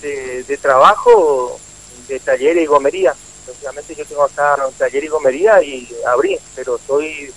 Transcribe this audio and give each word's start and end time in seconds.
de, 0.00 0.58
trabajo 0.60 1.58
de 2.08 2.20
taller 2.20 2.56
y 2.58 2.66
gomería. 2.66 3.14
Lógicamente 3.46 3.94
yo 3.94 4.04
tengo 4.04 4.24
acá 4.24 4.56
un 4.66 4.74
taller 4.74 5.04
y 5.04 5.08
gomería 5.08 5.62
y 5.62 5.88
abrí, 6.06 6.38
pero 6.54 6.76
estoy 6.76 7.32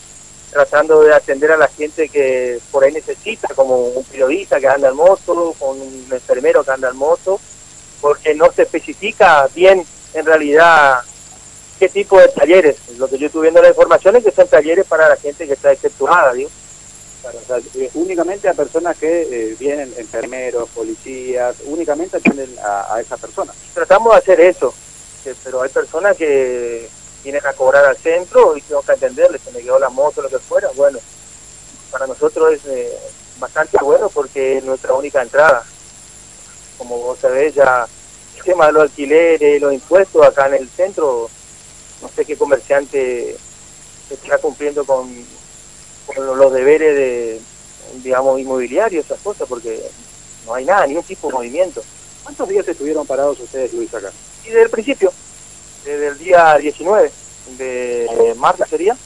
tratando 0.51 1.01
de 1.01 1.13
atender 1.13 1.51
a 1.51 1.57
la 1.57 1.67
gente 1.67 2.09
que 2.09 2.59
por 2.71 2.83
ahí 2.83 2.91
necesita, 2.91 3.47
como 3.53 3.77
un 3.77 4.03
periodista 4.03 4.59
que 4.59 4.67
anda 4.67 4.89
en 4.89 4.95
moto, 4.95 5.53
con 5.59 5.79
un 5.79 6.07
enfermero 6.11 6.63
que 6.63 6.71
anda 6.71 6.89
en 6.89 6.97
moto, 6.97 7.39
porque 8.01 8.33
no 8.33 8.51
se 8.51 8.63
especifica 8.63 9.47
bien 9.53 9.85
en 10.13 10.25
realidad 10.25 11.01
qué 11.77 11.89
tipo 11.89 12.19
de 12.19 12.29
talleres. 12.29 12.77
Lo 12.97 13.07
que 13.07 13.17
yo 13.17 13.27
estuve 13.27 13.43
viendo 13.43 13.61
la 13.61 13.69
información 13.69 14.15
es 14.15 14.23
que 14.23 14.31
son 14.31 14.47
talleres 14.47 14.85
para 14.85 15.07
la 15.07 15.15
gente 15.15 15.47
que 15.47 15.53
está 15.53 15.71
exceptuada, 15.71 16.33
Eh, 17.75 17.89
únicamente 17.95 18.47
a 18.47 18.53
personas 18.53 18.97
que 18.97 19.21
eh, 19.23 19.55
vienen, 19.59 19.93
enfermeros, 19.97 20.69
policías, 20.69 21.57
únicamente 21.65 22.17
atienden 22.17 22.55
a, 22.59 22.95
a 22.95 23.01
esas 23.01 23.19
personas. 23.19 23.55
Tratamos 23.73 24.13
de 24.13 24.19
hacer 24.19 24.39
eso, 24.41 24.73
pero 25.43 25.61
hay 25.61 25.69
personas 25.69 26.15
que 26.15 26.89
vienen 27.23 27.45
a 27.45 27.53
cobrar 27.53 27.85
al 27.85 27.97
centro 27.97 28.55
y 28.55 28.61
tengo 28.61 28.81
que 28.81 28.93
atenderles, 28.93 29.41
se 29.41 29.51
me 29.51 29.61
quedó 29.61 29.77
la 29.79 29.89
moto, 29.89 30.21
lo 30.21 30.29
que 30.29 30.39
fuera. 30.39 30.69
Bueno, 30.75 30.99
para 31.91 32.07
nosotros 32.07 32.53
es 32.53 32.61
eh, 32.65 32.97
bastante 33.37 33.77
bueno 33.81 34.09
porque 34.09 34.57
es 34.57 34.63
nuestra 34.63 34.93
única 34.93 35.21
entrada. 35.21 35.63
Como 36.77 36.97
vos 36.99 37.19
sabés, 37.19 37.53
ya 37.53 37.85
el 38.37 38.43
tema 38.43 38.67
de 38.67 38.71
los 38.71 38.83
alquileres, 38.83 39.61
los 39.61 39.73
impuestos 39.73 40.25
acá 40.25 40.47
en 40.47 40.53
el 40.53 40.69
centro, 40.69 41.29
no 42.01 42.09
sé 42.09 42.23
qué 42.23 42.37
comerciante 42.37 43.35
está 44.09 44.37
cumpliendo 44.37 44.85
con 44.85 45.09
los 46.17 46.53
deberes 46.53 46.95
de, 46.95 47.41
digamos, 48.03 48.39
inmobiliarios, 48.39 49.05
esas 49.05 49.19
cosas, 49.19 49.47
porque 49.47 49.81
no 50.45 50.53
hay 50.53 50.65
nada, 50.65 50.87
ni 50.87 50.95
un 50.95 51.03
tipo 51.03 51.27
de 51.27 51.33
movimiento. 51.33 51.83
¿Cuántos 52.23 52.47
días 52.49 52.67
estuvieron 52.67 53.05
parados 53.05 53.39
ustedes, 53.39 53.73
Luis, 53.73 53.93
acá? 53.93 54.11
Y 54.43 54.47
desde 54.47 54.63
el 54.63 54.69
principio, 54.69 55.11
desde 55.85 56.07
el 56.07 56.17
día 56.17 56.57
19 56.57 57.11
de 57.57 58.35
marzo 58.37 58.65
sería, 58.65 58.97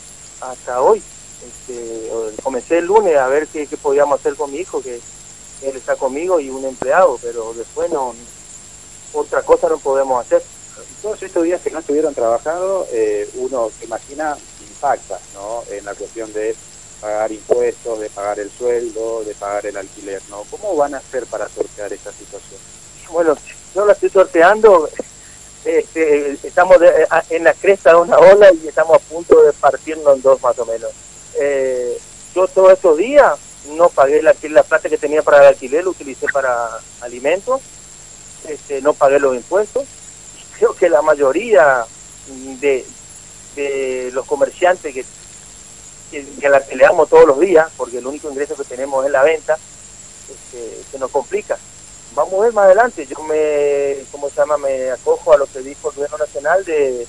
hasta 0.42 0.82
hoy. 0.82 1.02
Este, 1.46 2.10
comencé 2.42 2.80
el 2.80 2.86
lunes 2.86 3.18
a 3.18 3.28
ver 3.28 3.48
qué, 3.48 3.68
podíamos 3.82 4.20
hacer 4.20 4.36
con 4.36 4.52
mi 4.52 4.60
hijo, 4.60 4.82
que 4.82 4.96
él 4.96 5.76
está 5.76 5.96
conmigo 5.96 6.40
y 6.40 6.50
un 6.50 6.66
empleado, 6.66 7.18
pero 7.22 7.54
después 7.54 7.92
no, 7.92 8.14
otra 9.14 9.42
cosa 9.44 9.70
no 9.70 9.78
podemos 9.78 10.26
hacer. 10.26 10.44
Todos 11.02 11.22
estos 11.22 11.44
días 11.44 11.62
que 11.62 11.72
no 11.72 11.80
estuvieron 11.80 12.14
trabajando, 12.14 12.88
eh, 12.92 13.30
uno 13.36 13.70
se 13.78 13.86
imagina 13.86 14.38
impacta 14.70 15.20
¿no? 15.34 15.64
en 15.70 15.86
la 15.86 15.94
cuestión 15.94 16.32
de 16.34 16.56
pagar 17.04 17.34
impuestos, 17.34 18.00
de 18.00 18.10
pagar 18.10 18.40
el 18.40 18.50
sueldo, 18.50 19.26
de 19.26 19.34
pagar 19.36 19.66
el 19.66 19.76
alquiler, 19.76 20.22
¿no? 20.30 20.46
¿Cómo 20.50 20.74
van 20.78 20.96
a 20.96 21.00
hacer 21.00 21.26
para 21.26 21.50
sortear 21.50 21.92
esta 21.92 22.14
situación? 22.14 22.62
Bueno, 23.12 23.38
yo 23.76 23.86
la 23.86 23.92
estoy 23.92 24.10
sorteando, 24.10 24.90
este, 25.66 26.38
estamos 26.44 26.78
en 27.30 27.44
la 27.44 27.54
cresta 27.56 27.90
de 27.90 27.98
una 27.98 28.18
ola 28.18 28.54
y 28.54 28.70
estamos 28.70 28.96
a 28.96 29.00
punto 29.00 29.44
de 29.44 29.52
partirnos 29.52 30.16
en 30.16 30.22
dos 30.22 30.42
más 30.42 30.58
o 30.58 30.66
menos. 30.66 30.92
Eh, 31.36 32.00
yo 32.34 32.48
todos 32.48 32.72
estos 32.72 32.98
días 32.98 33.38
no 33.76 33.90
pagué 33.90 34.22
la, 34.22 34.34
la 34.42 34.64
plata 34.64 34.88
que 34.88 34.98
tenía 34.98 35.22
para 35.24 35.40
el 35.40 35.48
alquiler, 35.48 35.84
lo 35.84 35.90
utilicé 35.90 36.28
para 36.32 36.80
alimentos, 37.02 37.60
este, 38.48 38.82
no 38.82 38.94
pagué 38.94 39.20
los 39.20 39.36
impuestos. 39.36 39.84
Creo 40.58 40.74
que 40.74 40.88
la 40.88 41.02
mayoría 41.02 41.86
de, 42.62 42.86
de 43.58 44.10
los 44.14 44.26
comerciantes 44.26 44.94
que 44.94 45.04
que, 46.22 46.50
la 46.50 46.60
peleamos 46.60 47.10
todos 47.10 47.26
los 47.26 47.40
días, 47.40 47.70
porque 47.76 47.98
el 47.98 48.08
único 48.08 48.30
ingreso 48.30 48.56
que 48.56 48.64
tenemos 48.64 49.06
es 49.06 49.12
la 49.12 49.24
venta, 49.24 49.58
este, 50.30 50.82
se 50.92 51.00
nos 51.00 51.10
complica. 51.10 51.58
Vamos 52.16 52.34
a 52.36 52.44
ver 52.44 52.54
más 52.54 52.66
adelante, 52.66 53.08
yo 53.08 53.24
me, 53.24 53.98
¿cómo 54.12 54.30
se 54.30 54.36
llama? 54.36 54.58
Me 54.58 54.92
acojo 54.92 55.34
a 55.34 55.38
lo 55.38 55.48
que 55.48 55.60
dijo 55.60 55.90
el 55.90 55.96
gobierno 55.96 56.18
nacional 56.20 56.64
de, 56.64 57.08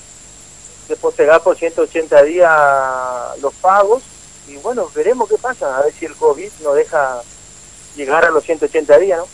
de 0.88 0.96
postergar 0.96 1.42
por 1.42 1.56
180 1.56 2.22
días 2.22 2.50
los 3.40 3.52
pagos 3.54 4.02
y 4.48 4.56
bueno, 4.56 4.88
veremos 4.94 5.28
qué 5.28 5.36
pasa, 5.36 5.76
a 5.76 5.82
ver 5.82 5.92
si 5.92 6.06
el 6.06 6.14
COVID 6.14 6.50
nos 6.62 6.74
deja 6.74 7.20
llegar 7.96 8.24
a 8.24 8.30
los 8.30 8.44
180 8.44 8.98
días, 8.98 9.18
¿no? 9.18 9.26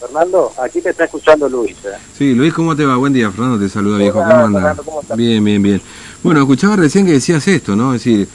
Fernando, 0.00 0.52
aquí 0.58 0.80
te 0.80 0.90
está 0.90 1.04
escuchando 1.04 1.48
Luis. 1.48 1.76
¿eh? 1.84 1.96
Sí, 2.18 2.34
Luis, 2.34 2.52
¿cómo 2.52 2.74
te 2.74 2.84
va? 2.84 2.96
Buen 2.96 3.12
día, 3.12 3.30
Fernando, 3.30 3.64
te 3.64 3.68
saluda, 3.68 3.98
viejo. 3.98 4.18
¿Cómo 4.18 4.30
andas? 4.30 4.76
Bien, 5.14 5.44
bien, 5.44 5.62
bien. 5.62 5.80
Bueno, 6.24 6.40
escuchaba 6.40 6.74
recién 6.74 7.06
que 7.06 7.12
decías 7.12 7.46
esto, 7.46 7.76
¿no? 7.76 7.94
Es 7.94 8.02
decir, 8.02 8.28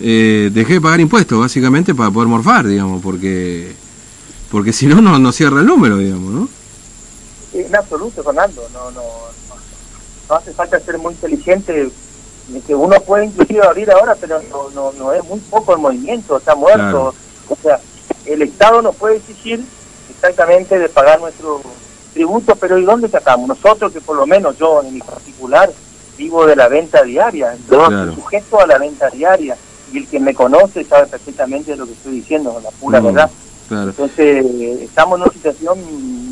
eh, 0.00 0.50
dejé 0.52 0.74
de 0.74 0.80
pagar 0.80 1.00
impuestos, 1.00 1.38
básicamente, 1.38 1.94
para 1.94 2.10
poder 2.10 2.28
morfar, 2.28 2.66
digamos, 2.66 3.02
porque 3.02 3.74
porque 4.50 4.72
si 4.72 4.86
no, 4.86 5.00
no 5.00 5.32
cierra 5.32 5.60
el 5.60 5.66
número, 5.66 5.96
digamos, 5.98 6.32
¿no? 6.32 6.48
En 7.52 7.74
absoluto, 7.74 8.22
Fernando, 8.22 8.68
no, 8.72 8.90
no, 8.90 9.02
no, 10.28 10.34
hace 10.34 10.52
falta 10.52 10.80
ser 10.80 10.98
muy 10.98 11.12
inteligente, 11.12 11.90
que 12.66 12.74
uno 12.74 13.00
puede 13.00 13.26
inclusive 13.26 13.64
abrir 13.64 13.90
ahora, 13.90 14.16
pero 14.20 14.40
no, 14.50 14.70
no, 14.70 14.92
no 14.92 15.12
es 15.12 15.24
muy 15.24 15.38
poco 15.38 15.74
el 15.74 15.80
movimiento, 15.80 16.36
está 16.36 16.54
muerto, 16.54 17.14
o 17.48 17.56
sea, 17.62 17.80
el 18.26 18.42
Estado 18.42 18.82
nos 18.82 18.96
puede 18.96 19.16
exigir 19.16 19.64
exactamente 20.10 20.78
de 20.78 20.88
pagar 20.88 21.20
nuestro 21.20 21.60
tributo, 22.12 22.56
pero 22.56 22.78
¿y 22.78 22.84
dónde 22.84 23.08
sacamos? 23.08 23.48
Nosotros, 23.48 23.92
que 23.92 24.00
por 24.00 24.16
lo 24.16 24.26
menos 24.26 24.56
yo 24.58 24.82
en 24.82 24.94
mi 24.94 25.00
particular 25.00 25.72
vivo 26.16 26.46
de 26.46 26.56
la 26.56 26.68
venta 26.68 27.02
diaria, 27.02 27.56
yo 27.70 27.88
sujeto 28.14 28.60
a 28.60 28.66
la 28.66 28.78
venta 28.78 29.08
diaria, 29.10 29.56
y 29.92 29.98
el 29.98 30.06
que 30.06 30.20
me 30.20 30.34
conoce 30.34 30.84
sabe 30.84 31.06
perfectamente 31.06 31.76
lo 31.76 31.86
que 31.86 31.92
estoy 31.92 32.12
diciendo, 32.12 32.60
la 32.62 32.70
pura 32.70 33.00
verdad. 33.00 33.30
Entonces, 33.70 34.44
estamos 34.80 35.16
en 35.16 35.22
una 35.22 35.32
situación 35.32 35.78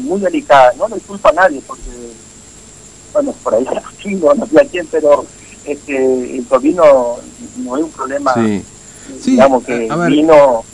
muy 0.04 0.20
delicada. 0.20 0.72
No 0.76 0.88
le 0.88 0.96
culpa 0.96 1.28
a 1.28 1.32
nadie, 1.32 1.62
porque, 1.66 1.82
bueno, 3.12 3.32
por 3.42 3.54
ahí 3.54 3.64
chingo, 4.02 4.34
no 4.34 4.46
sé 4.46 4.60
a 4.60 4.64
quién, 4.64 4.86
pero 4.90 5.24
este, 5.64 6.36
el 6.36 6.44
COVID 6.46 6.74
no, 6.74 7.16
es 7.76 7.84
un 7.84 7.90
problema, 7.90 8.34
digamos, 9.24 9.64
que 9.64 9.88
vino... 10.08 10.64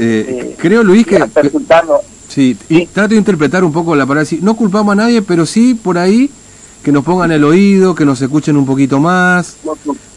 Eh, 0.00 0.24
eh, 0.28 0.56
creo, 0.58 0.82
Luis, 0.82 1.06
que... 1.06 1.24
Sí, 2.28 2.56
y 2.68 2.86
trato 2.86 3.10
de 3.10 3.16
interpretar 3.16 3.64
un 3.64 3.72
poco 3.72 3.96
la 3.96 4.06
palabra. 4.06 4.28
No 4.42 4.54
culpamos 4.54 4.92
a 4.92 4.96
nadie, 4.96 5.22
pero 5.22 5.46
sí 5.46 5.74
por 5.74 5.98
ahí 5.98 6.30
que 6.82 6.92
nos 6.92 7.04
pongan 7.04 7.32
el 7.32 7.42
oído, 7.42 7.94
que 7.94 8.04
nos 8.04 8.20
escuchen 8.20 8.56
un 8.56 8.66
poquito 8.66 9.00
más. 9.00 9.56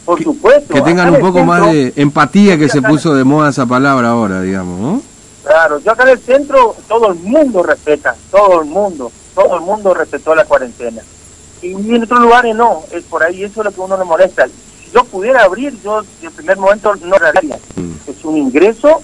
Por 0.05 0.21
supuesto. 0.23 0.73
Que 0.73 0.81
tengan 0.81 1.13
un 1.13 1.19
poco 1.19 1.43
más 1.43 1.71
de 1.71 1.93
empatía 1.95 2.57
que 2.57 2.69
se 2.69 2.81
puso 2.81 3.13
de 3.13 3.23
moda 3.23 3.49
esa 3.49 3.65
palabra 3.65 4.09
ahora, 4.09 4.41
digamos, 4.41 4.79
¿no? 4.79 5.01
Claro, 5.43 5.79
yo 5.79 5.91
acá 5.91 6.03
en 6.03 6.09
el 6.09 6.19
centro 6.19 6.75
todo 6.87 7.11
el 7.11 7.19
mundo 7.19 7.63
respeta, 7.63 8.15
todo 8.29 8.61
el 8.61 8.67
mundo, 8.67 9.11
todo 9.33 9.55
el 9.55 9.61
mundo 9.61 9.93
respetó 9.93 10.35
la 10.35 10.45
cuarentena. 10.45 11.01
Y 11.61 11.73
en 11.73 12.03
otros 12.03 12.19
lugares 12.21 12.55
no, 12.55 12.83
es 12.91 13.03
por 13.03 13.23
ahí, 13.23 13.43
eso 13.43 13.61
es 13.61 13.65
lo 13.65 13.71
que 13.71 13.81
uno 13.81 13.97
le 13.97 14.03
molesta. 14.03 14.47
Si 14.47 14.91
yo 14.93 15.03
pudiera 15.03 15.43
abrir, 15.43 15.79
yo 15.83 16.03
en 16.21 16.31
primer 16.31 16.57
momento 16.57 16.95
no 16.95 17.15
haría. 17.15 17.57
Mm. 17.75 18.09
Es 18.09 18.23
un 18.23 18.37
ingreso 18.37 19.01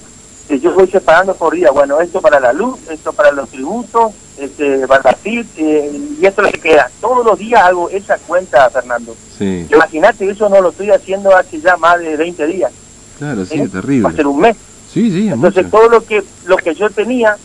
que 0.48 0.58
yo 0.58 0.72
voy 0.72 0.88
separando 0.88 1.34
por 1.34 1.54
día. 1.54 1.70
Bueno, 1.70 2.00
esto 2.00 2.22
para 2.22 2.40
la 2.40 2.52
luz, 2.52 2.78
esto 2.90 3.12
para 3.12 3.30
los 3.30 3.50
tributos, 3.50 4.12
este, 4.38 4.82
eh, 4.84 6.00
y 6.20 6.26
esto 6.26 6.40
es 6.42 6.46
lo 6.46 6.52
que 6.52 6.60
queda. 6.60 6.90
Todos 7.00 7.24
los 7.24 7.38
días 7.38 7.62
hago 7.62 7.90
esa 7.90 8.16
cuenta, 8.18 8.68
Fernando. 8.70 9.14
Sí. 9.36 9.66
Imagínate, 9.70 10.28
eso 10.28 10.48
no 10.48 10.60
lo 10.60 10.70
estoy 10.70 10.90
haciendo 10.90 11.36
hace 11.36 11.60
ya 11.60 11.76
más 11.76 11.98
de 12.00 12.16
20 12.16 12.46
días. 12.46 12.72
Claro, 13.18 13.44
sí, 13.44 13.60
¿Eh? 13.60 13.68
terrible. 13.68 14.04
Va 14.04 14.10
a 14.10 14.16
ser 14.16 14.26
un 14.26 14.40
mes. 14.40 14.56
Sí, 14.92 15.10
sí, 15.10 15.28
Entonces 15.28 15.70
todo 15.70 15.88
lo 15.90 16.02
que 16.02 16.24
lo 16.46 16.56
que 16.56 16.74
yo 16.74 16.88
tenía 16.88 17.36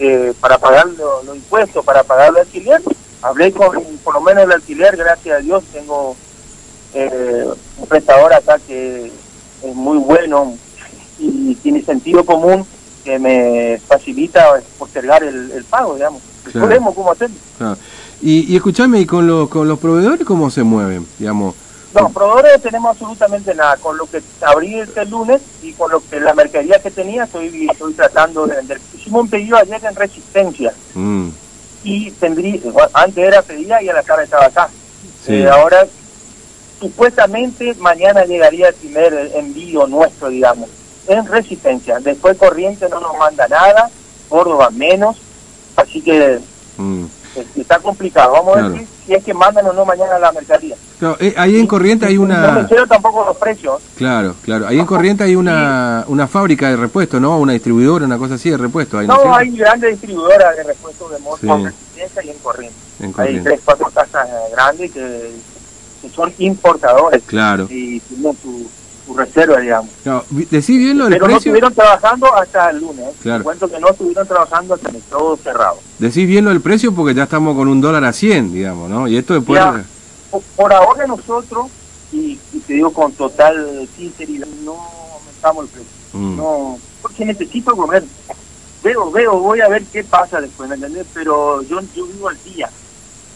eh, 0.00 0.32
para 0.40 0.58
pagar 0.58 0.88
los 0.88 1.36
impuestos, 1.36 1.84
para 1.84 2.02
pagar 2.02 2.30
el 2.30 2.38
alquiler, 2.38 2.82
hablé 3.22 3.52
con 3.52 3.70
por 4.02 4.14
lo 4.14 4.20
menos 4.20 4.44
el 4.44 4.52
alquiler, 4.52 4.96
gracias 4.96 5.38
a 5.38 5.40
Dios, 5.40 5.62
tengo 5.72 6.16
eh, 6.92 7.46
un 7.78 7.86
prestador 7.86 8.34
acá 8.34 8.58
que 8.66 9.12
es 9.62 9.74
muy 9.74 9.98
bueno 9.98 10.58
y 11.18 11.54
tiene 11.56 11.82
sentido 11.82 12.24
común 12.24 12.66
que 13.06 13.18
me 13.20 13.80
facilita 13.86 14.60
postergar 14.78 15.22
el, 15.22 15.64
pago, 15.70 15.94
digamos. 15.94 16.20
Claro. 16.50 16.92
cómo 16.92 17.12
hacerlo. 17.12 17.36
Y, 18.20 18.52
y 18.52 18.56
escúchame, 18.56 19.00
¿y 19.00 19.06
con, 19.06 19.26
los 19.28 19.48
con 19.48 19.68
los 19.68 19.78
proveedores 19.78 20.26
cómo 20.26 20.50
se 20.50 20.62
mueven? 20.64 21.06
digamos 21.18 21.54
No, 21.94 22.08
proveedores 22.10 22.62
tenemos 22.62 22.90
absolutamente 22.90 23.54
nada. 23.54 23.76
Con 23.76 23.96
lo 23.96 24.06
que 24.06 24.20
abrí 24.42 24.80
este 24.80 25.06
lunes 25.06 25.40
y 25.62 25.72
con 25.72 25.92
lo 25.92 26.02
que 26.08 26.18
la 26.18 26.34
mercadería 26.34 26.80
que 26.80 26.90
tenía 26.90 27.24
estoy, 27.24 27.68
estoy 27.70 27.94
tratando 27.94 28.44
de 28.46 28.56
vender. 28.56 28.80
Hicimos 28.96 29.22
un 29.22 29.30
pedido 29.30 29.56
ayer 29.56 29.84
en 29.84 29.94
Resistencia. 29.94 30.72
Mm. 30.94 31.28
Y 31.84 32.10
tendría, 32.12 32.60
antes 32.92 33.24
era 33.24 33.42
pedida 33.42 33.80
y 33.82 33.88
a 33.88 33.94
la 33.94 34.02
cara 34.02 34.24
estaba 34.24 34.46
acá. 34.46 34.68
Eh, 35.28 35.48
ahora, 35.48 35.86
supuestamente 36.80 37.74
mañana 37.78 38.24
llegaría 38.24 38.68
el 38.68 38.74
primer 38.74 39.30
envío 39.36 39.86
nuestro, 39.86 40.28
digamos 40.28 40.68
en 41.08 41.26
resistencia. 41.26 41.98
Después 42.00 42.36
Corriente 42.36 42.88
no 42.88 43.00
nos 43.00 43.16
manda 43.18 43.46
nada, 43.48 43.90
Córdoba 44.28 44.70
menos, 44.70 45.16
así 45.76 46.00
que 46.00 46.40
mm. 46.76 47.04
está 47.56 47.78
complicado. 47.78 48.32
Vamos 48.32 48.56
a 48.56 48.68
ver 48.68 48.86
si, 49.06 49.14
es 49.14 49.24
que 49.24 49.34
mandan 49.34 49.66
o 49.66 49.72
no 49.72 49.84
mañana 49.84 50.18
la 50.18 50.32
mercadería. 50.32 50.76
Eh, 51.20 51.34
ahí 51.36 51.58
en 51.58 51.66
Corriente 51.66 52.06
hay 52.06 52.16
una... 52.16 52.52
No 52.52 52.62
me 52.62 52.86
tampoco 52.86 53.24
los 53.24 53.36
precios. 53.36 53.82
Claro, 53.96 54.34
claro. 54.42 54.66
Ahí 54.66 54.78
en 54.78 54.86
Corriente 54.86 55.24
hay 55.24 55.36
una, 55.36 56.04
una 56.08 56.26
fábrica 56.26 56.70
de 56.70 56.76
repuesto, 56.76 57.20
¿no? 57.20 57.38
Una 57.38 57.52
distribuidora, 57.52 58.06
una 58.06 58.18
cosa 58.18 58.34
así 58.34 58.50
de 58.50 58.56
repuesto. 58.56 59.02
no, 59.02 59.34
hay 59.34 59.50
grandes 59.50 59.90
distribuidoras 59.90 60.56
de 60.56 60.62
repuestos 60.62 61.10
de 61.10 61.18
motos 61.18 61.42
Loaiza 61.42 62.24
y 62.24 62.30
en 62.30 62.38
Corrientes. 62.38 63.18
Hay 63.18 63.40
tres, 63.40 63.60
cuatro 63.64 63.90
casas 63.90 64.28
grandes 64.52 64.92
que, 64.92 65.32
son 66.14 66.32
importadores. 66.38 67.22
Claro. 67.26 67.66
Y 67.68 68.00
tienen 68.00 68.36
su, 68.40 68.66
reserva, 69.14 69.60
digamos. 69.60 69.90
No, 70.04 70.24
decí 70.30 70.78
bien 70.78 70.98
lo 70.98 71.04
del 71.04 71.14
Pero 71.14 71.24
precio. 71.26 71.34
no 71.34 71.38
estuvieron 71.38 71.74
trabajando 71.74 72.34
hasta 72.34 72.70
el 72.70 72.80
lunes. 72.80 73.06
¿eh? 73.06 73.12
Claro. 73.22 73.44
Cuento 73.44 73.68
que 73.68 73.78
no 73.78 73.88
estuvieron 73.88 74.26
trabajando 74.26 74.74
hasta 74.74 74.90
el 74.90 75.02
todo 75.02 75.36
cerrado. 75.36 75.78
Decís 75.98 76.26
bien 76.26 76.44
lo 76.44 76.50
del 76.50 76.60
precio 76.60 76.92
porque 76.94 77.14
ya 77.14 77.24
estamos 77.24 77.56
con 77.56 77.68
un 77.68 77.80
dólar 77.80 78.04
a 78.04 78.12
100, 78.12 78.52
digamos, 78.52 78.90
¿no? 78.90 79.06
Y 79.08 79.16
esto 79.16 79.34
después... 79.34 79.60
por 80.56 80.72
ahora 80.72 81.06
nosotros, 81.06 81.66
y, 82.12 82.36
te 82.66 82.74
digo 82.74 82.92
con 82.92 83.12
total 83.12 83.88
sinceridad, 83.96 84.48
no 84.64 84.76
aumentamos 85.18 85.64
el 85.64 85.70
precio. 85.70 85.90
Mm. 86.12 86.36
No, 86.36 86.78
porque 87.02 87.24
necesito 87.24 87.76
comer. 87.76 88.04
Veo, 88.82 89.10
veo, 89.10 89.38
voy 89.38 89.60
a 89.60 89.68
ver 89.68 89.84
qué 89.84 90.04
pasa 90.04 90.40
después, 90.40 90.68
¿me 90.68 90.76
entendés? 90.76 91.06
Pero 91.12 91.62
yo, 91.62 91.80
yo 91.94 92.06
vivo 92.06 92.28
al 92.28 92.38
día. 92.44 92.70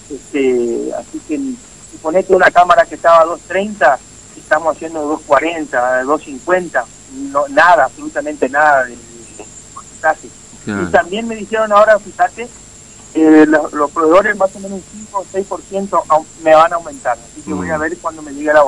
Este, 0.09 0.91
así 0.99 1.21
que 1.27 1.37
si 1.39 1.97
ponete 2.03 2.35
una 2.35 2.51
cámara 2.51 2.85
que 2.85 2.97
estaba 2.97 3.21
a 3.21 3.27
2.30, 3.27 3.99
estamos 4.51 4.75
haciendo 4.75 5.17
2.40, 5.29 6.05
2.50, 6.07 6.85
no, 7.31 7.47
nada, 7.51 7.85
absolutamente 7.85 8.49
nada 8.49 8.85
de, 8.85 8.99
porcentaje. 9.73 10.29
Y 10.67 10.91
también 10.91 11.29
me 11.29 11.37
dijeron 11.37 11.71
ahora, 11.71 12.01
fíjate, 12.01 12.49
eh, 13.15 13.47
los, 13.47 13.91
proveedores 13.93 14.37
más 14.37 14.51
o 14.57 14.59
menos 14.59 14.81
un 14.81 15.07
5 15.07 15.19
o 15.19 15.25
6% 15.25 16.27
me 16.43 16.53
van 16.53 16.73
a 16.73 16.77
aumentar. 16.77 17.17
Así 17.17 17.43
que 17.43 17.53
voy 17.53 17.71
a 17.71 17.79
mm. 17.79 17.81
ver 17.81 17.99
cuando 17.99 18.23
me 18.23 18.33
llegue 18.33 18.53
la 18.53 18.59